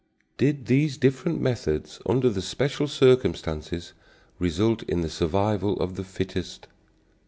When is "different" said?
0.97-1.39